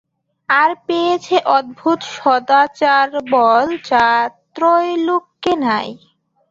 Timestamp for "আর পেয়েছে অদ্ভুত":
0.49-1.99